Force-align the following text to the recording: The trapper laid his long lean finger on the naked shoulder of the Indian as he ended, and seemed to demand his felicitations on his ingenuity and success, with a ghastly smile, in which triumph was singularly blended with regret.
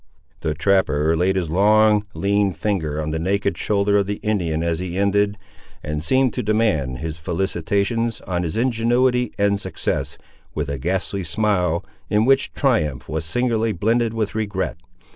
The 0.39 0.55
trapper 0.55 1.15
laid 1.15 1.35
his 1.35 1.51
long 1.51 2.07
lean 2.15 2.53
finger 2.53 2.99
on 2.99 3.11
the 3.11 3.19
naked 3.19 3.55
shoulder 3.55 3.97
of 3.99 4.07
the 4.07 4.15
Indian 4.23 4.63
as 4.63 4.79
he 4.79 4.97
ended, 4.97 5.37
and 5.83 6.03
seemed 6.03 6.33
to 6.33 6.41
demand 6.41 6.97
his 6.97 7.19
felicitations 7.19 8.19
on 8.21 8.41
his 8.41 8.57
ingenuity 8.57 9.31
and 9.37 9.59
success, 9.59 10.17
with 10.55 10.69
a 10.69 10.79
ghastly 10.79 11.23
smile, 11.23 11.85
in 12.09 12.25
which 12.25 12.51
triumph 12.53 13.07
was 13.09 13.25
singularly 13.25 13.73
blended 13.73 14.15
with 14.15 14.33
regret. 14.33 14.77